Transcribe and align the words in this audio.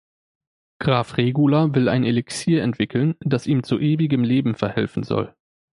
Graf 0.79 1.17
Regula 1.17 1.75
will 1.75 1.87
ein 1.87 2.03
Elixier 2.03 2.63
entwickeln, 2.63 3.13
das 3.19 3.45
ihm 3.45 3.61
zu 3.63 3.77
ewigem 3.79 4.23
Leben 4.23 4.55
verhelfen 4.55 5.03
soll. 5.03 5.35